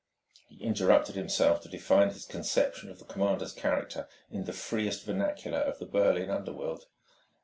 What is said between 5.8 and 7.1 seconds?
Berlin underworld.